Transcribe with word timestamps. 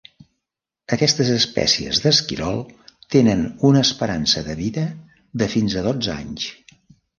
Aquestes 0.95 1.29
espècies 1.33 1.99
d'esquirol 2.05 2.57
tenen 3.17 3.45
una 3.71 3.85
esperança 3.91 4.45
de 4.49 4.59
vida 4.65 4.89
de 5.45 5.53
fins 5.55 5.79
a 5.83 5.87
dotze 5.93 6.19
anys. 6.19 6.51